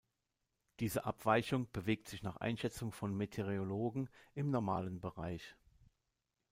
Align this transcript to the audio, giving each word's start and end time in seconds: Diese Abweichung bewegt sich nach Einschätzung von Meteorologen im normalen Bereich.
Diese 0.79 1.05
Abweichung 1.05 1.69
bewegt 1.71 2.07
sich 2.07 2.23
nach 2.23 2.37
Einschätzung 2.37 2.91
von 2.91 3.15
Meteorologen 3.15 4.09
im 4.33 4.49
normalen 4.49 4.99
Bereich. 4.99 5.53